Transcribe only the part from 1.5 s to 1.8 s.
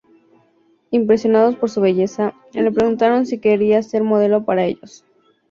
por su